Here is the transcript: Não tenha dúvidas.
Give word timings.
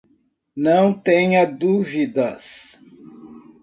Não 0.55 0.91
tenha 0.93 1.45
dúvidas. 1.45 2.83